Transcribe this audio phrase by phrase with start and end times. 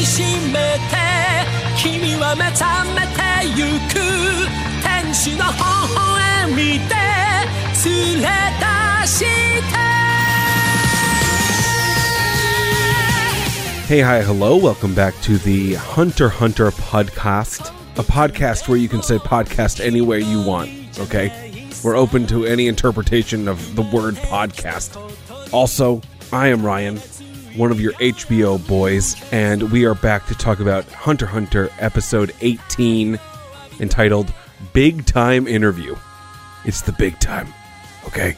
[0.00, 0.96] みしめて
[1.76, 3.22] 君は目覚めて
[3.56, 3.94] ゆく
[4.82, 5.60] 天使の微
[5.94, 6.56] 笑み
[6.88, 6.94] で
[7.84, 8.28] 連れ
[9.02, 9.26] 出して
[13.88, 14.56] Hey, hi, hello.
[14.56, 19.78] Welcome back to the Hunter x Hunter podcast, a podcast where you can say podcast
[19.80, 20.68] anywhere you want,
[20.98, 21.68] okay?
[21.84, 24.96] We're open to any interpretation of the word podcast.
[25.52, 26.00] Also,
[26.32, 26.98] I am Ryan,
[27.55, 32.33] one of your HBO boys, and we are back to talk about Hunter Hunter episode
[32.41, 33.19] 18
[33.79, 34.33] entitled
[34.73, 35.95] Big Time Interview.
[36.63, 37.53] It's the big time,
[38.05, 38.37] okay?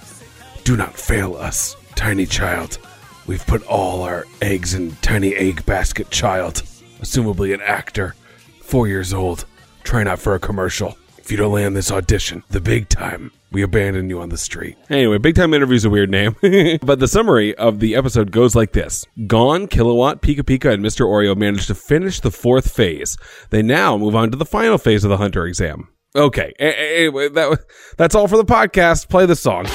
[0.63, 2.79] Do not fail us, tiny child.
[3.27, 6.63] We've put all our eggs in tiny egg basket child,
[7.01, 8.15] assumably an actor,
[8.61, 9.45] four years old,
[9.83, 10.97] trying out for a commercial.
[11.23, 14.75] If you don't land this audition, the big time, we abandon you on the street.
[14.89, 16.35] Anyway, big time interview is a weird name,
[16.81, 21.05] but the summary of the episode goes like this: Gon, Kilowatt, Pika Pika, and Mr.
[21.05, 23.17] Oreo managed to finish the fourth phase.
[23.51, 25.87] They now move on to the final phase of the Hunter exam.
[26.13, 27.57] Okay, anyway, that
[27.95, 29.07] that's all for the podcast.
[29.07, 29.65] Play the song.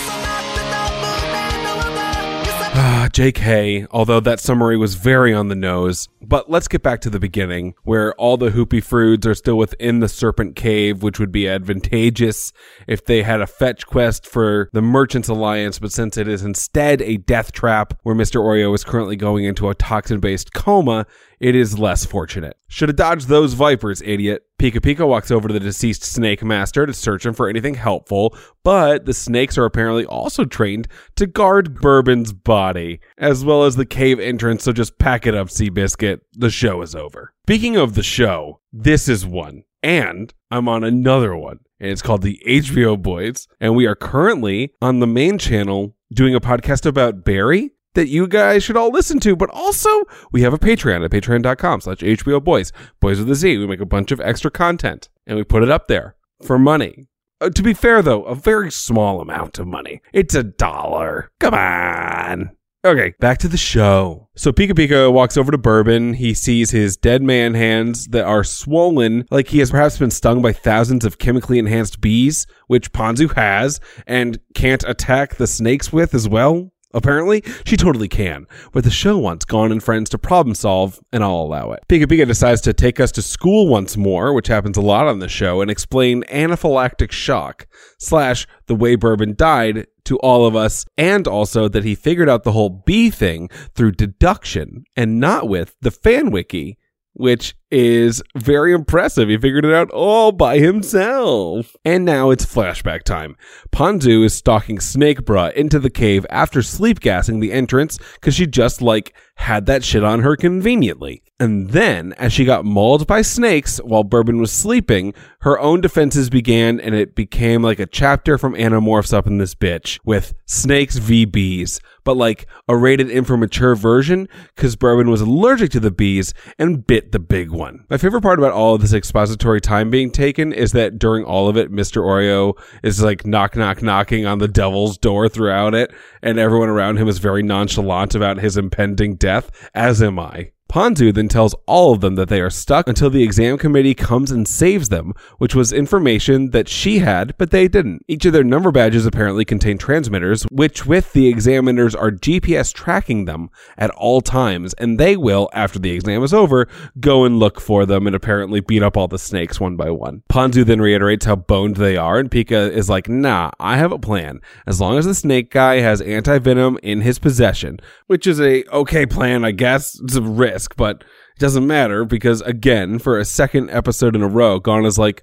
[2.80, 6.08] Ah, JK, although that summary was very on the nose.
[6.22, 9.98] But let's get back to the beginning, where all the Hoopy Froods are still within
[9.98, 12.52] the Serpent Cave, which would be advantageous
[12.86, 17.02] if they had a fetch quest for the Merchants Alliance, but since it is instead
[17.02, 18.40] a death trap where Mr.
[18.40, 21.04] Oreo is currently going into a toxin based coma,
[21.40, 22.56] it is less fortunate.
[22.68, 24.42] Should have dodged those vipers, idiot.
[24.58, 28.36] Pika Pika walks over to the deceased snake master to search him for anything helpful,
[28.64, 33.86] but the snakes are apparently also trained to guard Bourbon's body, as well as the
[33.86, 36.20] cave entrance, so just pack it up, Seabiscuit.
[36.32, 37.34] The show is over.
[37.46, 39.62] Speaking of the show, this is one.
[39.82, 41.60] And I'm on another one.
[41.78, 43.46] And it's called the HBO Boys.
[43.60, 48.28] And we are currently on the main channel doing a podcast about Barry that you
[48.28, 49.34] guys should all listen to.
[49.34, 49.90] But also,
[50.30, 52.72] we have a Patreon at patreon.com slash HBO Boys.
[53.00, 53.58] Boys with a Z.
[53.58, 57.08] We make a bunch of extra content and we put it up there for money.
[57.40, 60.00] Uh, to be fair, though, a very small amount of money.
[60.12, 61.32] It's a dollar.
[61.40, 62.50] Come on.
[62.84, 64.28] Okay, back to the show.
[64.36, 66.14] So Pika Pika walks over to Bourbon.
[66.14, 70.40] He sees his dead man hands that are swollen, like he has perhaps been stung
[70.40, 76.14] by thousands of chemically enhanced bees, which Ponzu has, and can't attack the snakes with
[76.14, 76.70] as well.
[76.94, 81.22] Apparently, she totally can, but the show wants Gone and Friends to problem solve, and
[81.22, 81.80] I'll allow it.
[81.88, 85.18] Pika Pika decides to take us to school once more, which happens a lot on
[85.18, 87.66] the show, and explain anaphylactic shock,
[87.98, 92.44] slash, the way Bourbon died to all of us, and also that he figured out
[92.44, 96.78] the whole bee thing through deduction and not with the fan wiki,
[97.12, 99.28] which is very impressive.
[99.28, 101.76] He figured it out all by himself.
[101.84, 103.36] And now it's flashback time.
[103.72, 108.46] Ponzu is stalking Snake Bra into the cave after sleep gassing the entrance because she
[108.46, 111.22] just like had that shit on her conveniently.
[111.38, 116.28] And then, as she got mauled by snakes while Bourbon was sleeping, her own defenses
[116.28, 120.96] began and it became like a chapter from Animorphs up in this bitch with snakes
[120.96, 125.80] v bees, but like a rated M for mature version because Bourbon was allergic to
[125.80, 127.84] the bees and bit the big one.
[127.90, 131.48] My favorite part about all of this expository time being taken is that during all
[131.48, 132.02] of it, Mr.
[132.02, 135.92] Oreo is like knock, knock, knocking on the devil's door throughout it,
[136.22, 140.52] and everyone around him is very nonchalant about his impending death, as am I.
[140.68, 144.30] Ponzu then tells all of them that they are stuck until the exam committee comes
[144.30, 148.04] and saves them, which was information that she had, but they didn't.
[148.06, 153.24] Each of their number badges apparently contain transmitters, which with the examiners are GPS tracking
[153.24, 153.48] them
[153.78, 156.68] at all times, and they will, after the exam is over,
[157.00, 160.22] go and look for them and apparently beat up all the snakes one by one.
[160.28, 163.98] Ponzu then reiterates how boned they are, and Pika is like, nah, I have a
[163.98, 164.40] plan.
[164.66, 169.06] As long as the snake guy has anti-venom in his possession, which is a okay
[169.06, 169.98] plan, I guess.
[170.02, 174.28] It's a risk but it doesn't matter because again, for a second episode in a
[174.28, 175.22] row, Gon is like,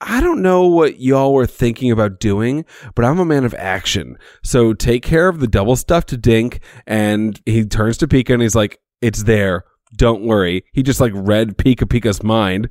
[0.00, 2.64] I don't know what y'all were thinking about doing,
[2.94, 4.18] but I'm a man of action.
[4.42, 6.60] So take care of the double stuff to Dink.
[6.86, 9.64] And he turns to Pika and he's like, it's there.
[9.96, 10.64] Don't worry.
[10.72, 12.68] He just like read Pika Pika's mind,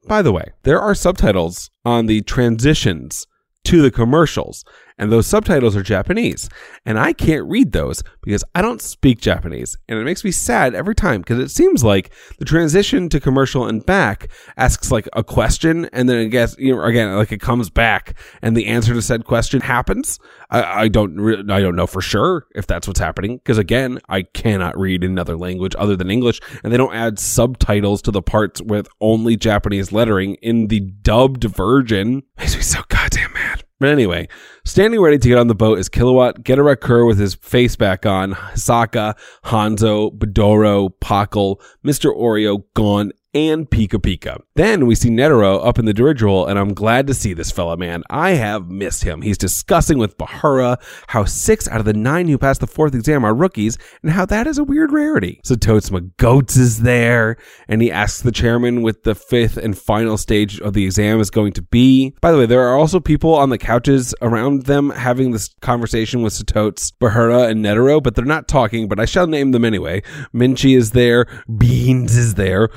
[0.08, 3.28] by the way, there are subtitles on the transitions
[3.66, 4.64] to the commercials,
[4.98, 6.50] and those subtitles are Japanese.
[6.86, 9.78] And I can't read those because I don't speak Japanese.
[9.90, 13.66] And it makes me sad every time because it seems like the transition to commercial
[13.66, 17.42] and back asks like a question, and then it gets, you know, again, like it
[17.42, 20.20] comes back and the answer to said question happens.
[20.50, 24.00] I, I don't, re- I don't know for sure if that's what's happening because again,
[24.08, 28.22] I cannot read another language other than English, and they don't add subtitles to the
[28.22, 32.24] parts with only Japanese lettering in the dubbed version.
[32.38, 33.65] Makes me so goddamn mad.
[33.80, 34.30] But anyway,
[34.64, 38.34] standing ready to get on the boat is Kilowatt, Gedarakur with his face back on,
[38.54, 42.16] Sokka, Hanzo, Bedoro, Pakal, Mr.
[42.16, 44.42] Oreo, Gon, and Pika Pika.
[44.56, 47.76] Then we see Netero up in the dirigible, and I'm glad to see this fella,
[47.76, 48.02] man.
[48.10, 49.22] I have missed him.
[49.22, 50.78] He's discussing with Bahura
[51.08, 54.26] how six out of the nine who passed the fourth exam are rookies, and how
[54.28, 55.42] that is a weird rarity.
[55.44, 57.36] So Toadsma Goats is there,
[57.68, 61.30] and he asks the chairman what the fifth and final stage of the exam is
[61.30, 62.16] going to be.
[62.22, 66.22] By the way, there are also people on the couches around them having this conversation
[66.22, 70.04] with Satotes, Bahura, and Netero, but they're not talking, but I shall name them anyway.
[70.34, 71.26] Minchi is there,
[71.58, 72.70] Beans is there,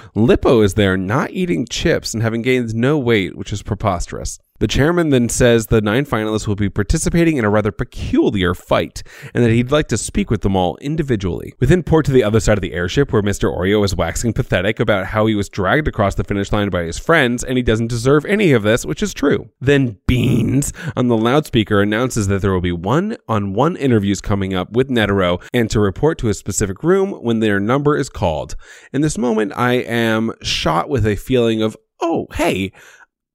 [0.48, 4.38] Lippo is there not eating chips and having gained no weight, which is preposterous.
[4.60, 9.02] The chairman then says the nine finalists will be participating in a rather peculiar fight,
[9.32, 11.54] and that he'd like to speak with them all individually.
[11.60, 13.54] We then port to the other side of the airship where Mr.
[13.54, 16.98] Oreo is waxing pathetic about how he was dragged across the finish line by his
[16.98, 19.48] friends, and he doesn't deserve any of this, which is true.
[19.60, 24.54] Then Beans on the loudspeaker announces that there will be one on one interviews coming
[24.54, 28.56] up with Netero and to report to a specific room when their number is called.
[28.92, 32.72] In this moment, I am shot with a feeling of, oh, hey,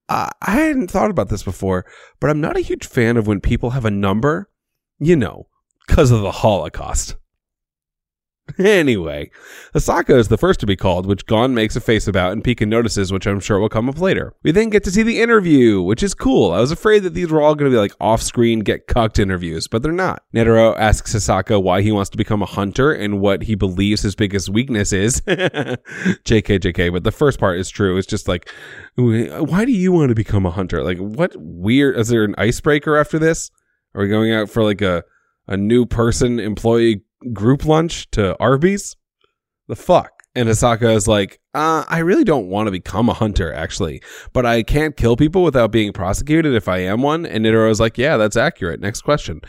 [0.09, 1.85] uh, I hadn't thought about this before,
[2.19, 4.49] but I'm not a huge fan of when people have a number,
[4.99, 5.47] you know,
[5.87, 7.15] because of the Holocaust.
[8.59, 9.31] Anyway,
[9.73, 12.67] Asaka is the first to be called, which Gon makes a face about and Pika
[12.67, 14.33] notices, which I'm sure will come up later.
[14.43, 16.51] We then get to see the interview, which is cool.
[16.51, 19.17] I was afraid that these were all going to be like off screen, get cucked
[19.17, 20.23] interviews, but they're not.
[20.35, 24.15] Netero asks Asaka why he wants to become a hunter and what he believes his
[24.15, 25.21] biggest weakness is.
[25.27, 27.97] JK, JK, but the first part is true.
[27.97, 28.49] It's just like,
[28.95, 30.83] why do you want to become a hunter?
[30.83, 33.51] Like, what weird, is there an icebreaker after this?
[33.95, 35.03] Are we going out for like a,
[35.47, 38.95] a new person employee group lunch to Arby's?
[39.67, 40.23] The fuck?
[40.35, 44.01] And Hisaka is like, uh, I really don't want to become a hunter, actually,
[44.33, 47.27] but I can't kill people without being prosecuted if I am one.
[47.27, 48.79] And Netero is like, yeah, that's accurate.
[48.79, 49.41] Next question.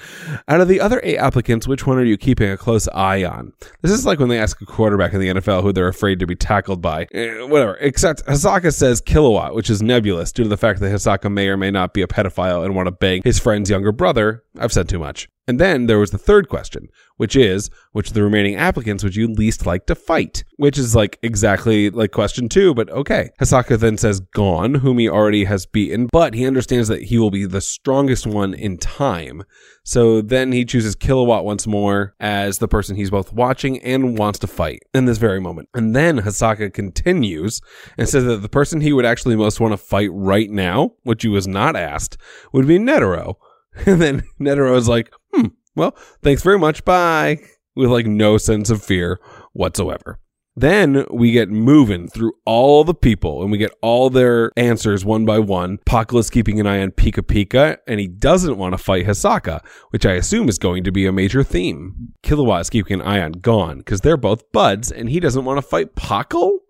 [0.46, 3.54] Out of the other eight applicants, which one are you keeping a close eye on?
[3.80, 6.26] This is like when they ask a quarterback in the NFL who they're afraid to
[6.26, 7.06] be tackled by.
[7.12, 7.76] Eh, whatever.
[7.80, 11.56] Except Hisaka says kilowatt, which is nebulous due to the fact that Hisaka may or
[11.56, 14.44] may not be a pedophile and want to bang his friend's younger brother.
[14.58, 15.28] I've said too much.
[15.46, 19.14] And then there was the third question, which is, which of the remaining applicants would
[19.14, 20.42] you least like to fight?
[20.56, 23.30] Which is like exactly like question two, but okay.
[23.40, 27.30] Hasaka then says Gon, whom he already has beaten, but he understands that he will
[27.30, 29.44] be the strongest one in time.
[29.84, 34.38] So then he chooses Kilowatt once more as the person he's both watching and wants
[34.38, 35.68] to fight in this very moment.
[35.74, 37.60] And then Hasaka continues
[37.98, 41.22] and says that the person he would actually most want to fight right now, which
[41.22, 42.16] he was not asked,
[42.52, 43.34] would be Netero.
[43.86, 46.84] And then Netero is like, hmm, well, thanks very much.
[46.84, 47.38] Bye.
[47.76, 49.20] With like no sense of fear
[49.52, 50.20] whatsoever.
[50.56, 55.24] Then we get moving through all the people and we get all their answers one
[55.24, 55.78] by one.
[55.78, 60.06] Pakala's keeping an eye on Pika Pika and he doesn't want to fight Hisaka, which
[60.06, 62.12] I assume is going to be a major theme.
[62.22, 65.58] Kilowatt is keeping an eye on Gon because they're both buds and he doesn't want
[65.58, 66.60] to fight Pockle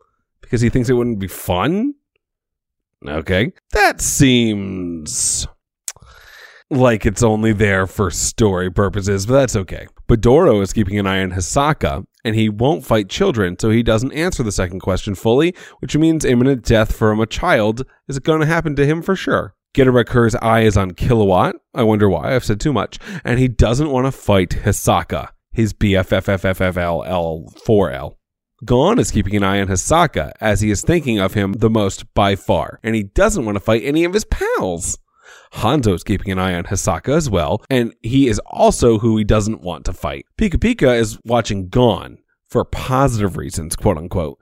[0.40, 1.94] because he thinks it wouldn't be fun.
[3.06, 3.52] Okay.
[3.72, 5.46] That seems
[6.70, 9.86] like it's only there for story purposes, but that's okay.
[10.06, 13.82] But Doro is keeping an eye on Hisaka, and he won't fight children, so he
[13.82, 18.40] doesn't answer the second question fully, which means imminent death from a child is going
[18.40, 19.54] to happen to him for sure.
[19.74, 21.56] Getarekur's eye is on Kilowatt.
[21.74, 22.98] I wonder why, I've said too much.
[23.24, 28.14] And he doesn't want to fight Hisaka, his BFFFFFL4L.
[28.64, 32.14] Gon is keeping an eye on Hisaka, as he is thinking of him the most
[32.14, 34.96] by far, and he doesn't want to fight any of his pals.
[35.54, 39.60] Hanzo's keeping an eye on Hisaka as well, and he is also who he doesn't
[39.60, 40.26] want to fight.
[40.36, 42.18] Pika Pika is watching Gon
[42.48, 44.38] for positive reasons, quote unquote,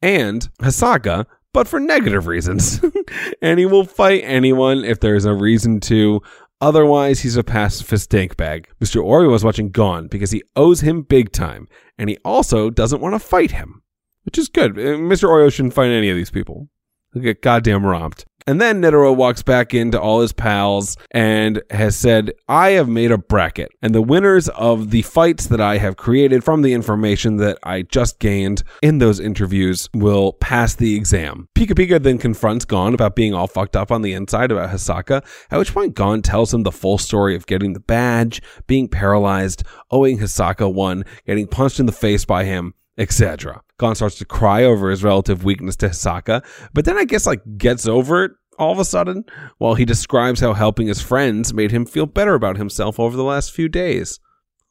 [0.00, 2.80] and Hisaka, but for negative reasons.
[3.42, 6.20] and he will fight anyone if there's a reason to.
[6.60, 8.68] Otherwise, he's a pacifist dank bag.
[8.80, 9.02] Mr.
[9.02, 11.66] Oreo is watching Gon because he owes him big time,
[11.98, 13.82] and he also doesn't want to fight him,
[14.22, 14.78] which is good.
[14.78, 15.28] Uh, Mr.
[15.28, 16.68] Oreo shouldn't fight any of these people.
[17.12, 18.26] He'll get goddamn romped.
[18.46, 23.12] And then Netero walks back into all his pals and has said, I have made
[23.12, 27.36] a bracket, and the winners of the fights that I have created from the information
[27.36, 31.48] that I just gained in those interviews will pass the exam.
[31.54, 35.24] Pika Pika then confronts Gon about being all fucked up on the inside about Hisaka,
[35.50, 39.62] at which point Gon tells him the full story of getting the badge, being paralyzed,
[39.90, 43.62] owing Hisaka one, getting punched in the face by him, etc.
[43.78, 47.42] Gon starts to cry over his relative weakness to Hisaka, but then I guess like
[47.56, 49.24] gets over it all of a sudden
[49.58, 53.24] while he describes how helping his friends made him feel better about himself over the
[53.24, 54.20] last few days.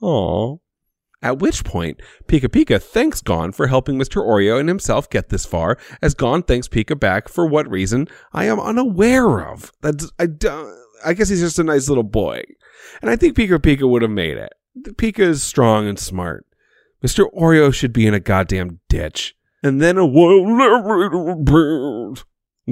[0.01, 0.59] Aww.
[1.23, 4.25] At which point, Pika Pika thanks Gon for helping Mr.
[4.25, 8.45] Oreo and himself get this far, as Gon thanks Pika back for what reason I
[8.45, 9.71] am unaware of.
[9.81, 10.27] That's, I,
[11.05, 12.41] I guess he's just a nice little boy.
[13.01, 14.53] And I think Pika Pika would have made it.
[14.95, 16.45] Pika is strong and smart.
[17.03, 17.25] Mr.
[17.33, 19.35] Oreo should be in a goddamn ditch.
[19.63, 22.25] And then a wild world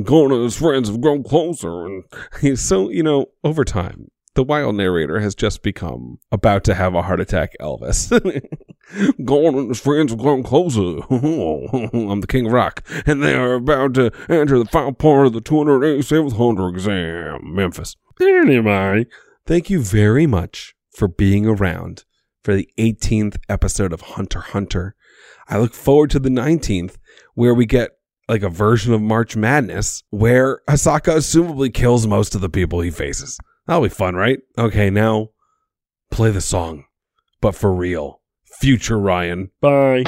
[0.04, 2.04] Gon and his friends have grown closer, and
[2.42, 4.12] he's so you know over time.
[4.36, 8.10] The wild narrator has just become about to have a heart attack, Elvis.
[9.26, 11.00] Gon and his friends have grown closer.
[11.10, 15.34] I'm the king of rock, and they are about to enter the final part of
[15.34, 17.96] the 287th Hunter exam, Memphis.
[18.22, 19.08] Anyway,
[19.46, 22.06] thank you very much for being around
[22.44, 24.96] for the 18th episode of Hunter Hunter.
[25.48, 26.98] I look forward to the 19th,
[27.34, 27.92] where we get
[28.28, 32.92] like a version of March Madness where Hisaka assumably kills most of the people he
[32.92, 33.40] faces.
[33.66, 34.40] That'll be fun, right?
[34.58, 35.30] Okay, now
[36.12, 36.86] play the song,
[37.42, 38.22] but for real.
[38.60, 39.52] Future Ryan.
[39.62, 40.04] Bye.